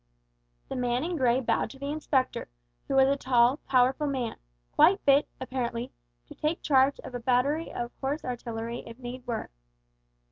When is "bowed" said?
1.41-1.69